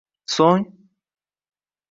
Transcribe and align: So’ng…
So’ng… 0.35 0.61